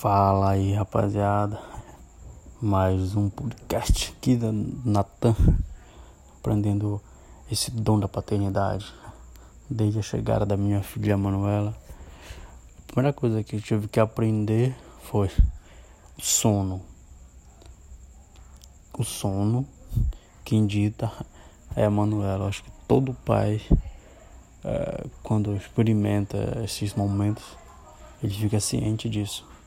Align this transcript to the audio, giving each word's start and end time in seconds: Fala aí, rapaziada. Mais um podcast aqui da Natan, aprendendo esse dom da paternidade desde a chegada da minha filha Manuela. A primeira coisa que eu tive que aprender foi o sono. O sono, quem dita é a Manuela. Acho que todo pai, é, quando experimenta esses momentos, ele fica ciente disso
Fala 0.00 0.50
aí, 0.50 0.74
rapaziada. 0.74 1.60
Mais 2.62 3.16
um 3.16 3.28
podcast 3.28 4.14
aqui 4.16 4.36
da 4.36 4.52
Natan, 4.52 5.34
aprendendo 6.38 7.02
esse 7.50 7.72
dom 7.72 7.98
da 7.98 8.06
paternidade 8.06 8.94
desde 9.68 9.98
a 9.98 10.02
chegada 10.02 10.46
da 10.46 10.56
minha 10.56 10.84
filha 10.84 11.16
Manuela. 11.16 11.76
A 12.78 12.92
primeira 12.92 13.12
coisa 13.12 13.42
que 13.42 13.56
eu 13.56 13.60
tive 13.60 13.88
que 13.88 13.98
aprender 13.98 14.72
foi 15.02 15.32
o 16.16 16.22
sono. 16.22 16.80
O 18.96 19.02
sono, 19.02 19.66
quem 20.44 20.64
dita 20.64 21.10
é 21.74 21.84
a 21.84 21.90
Manuela. 21.90 22.46
Acho 22.46 22.62
que 22.62 22.70
todo 22.86 23.14
pai, 23.24 23.60
é, 24.64 25.06
quando 25.24 25.56
experimenta 25.56 26.62
esses 26.62 26.94
momentos, 26.94 27.42
ele 28.22 28.32
fica 28.32 28.60
ciente 28.60 29.10
disso 29.10 29.57